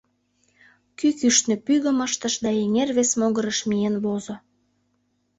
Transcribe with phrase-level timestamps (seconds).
[0.97, 4.35] Кӱ кӱшнӧ пӱгым ыштыш да эҥер вес могырыш миен возо.